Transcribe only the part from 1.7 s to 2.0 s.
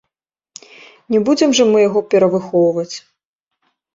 мы